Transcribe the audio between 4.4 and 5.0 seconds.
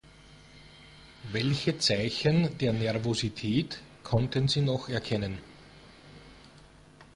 Sie noch